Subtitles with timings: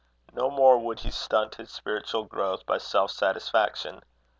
[0.33, 4.01] No more would he stunt his spiritual growth by self satisfaction.